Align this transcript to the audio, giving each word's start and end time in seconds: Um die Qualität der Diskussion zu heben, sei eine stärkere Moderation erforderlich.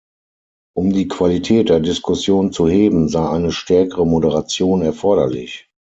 Um 0.75 0.91
die 0.93 1.07
Qualität 1.07 1.69
der 1.69 1.79
Diskussion 1.79 2.51
zu 2.51 2.67
heben, 2.67 3.07
sei 3.07 3.23
eine 3.29 3.51
stärkere 3.51 4.03
Moderation 4.03 4.81
erforderlich. 4.81 5.67